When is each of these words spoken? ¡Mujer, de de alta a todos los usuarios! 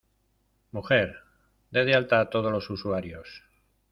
¡Mujer, 0.75 1.09
de 1.69 1.85
de 1.85 1.93
alta 1.93 2.21
a 2.21 2.31
todos 2.31 2.51
los 2.51 2.71
usuarios! 2.71 3.43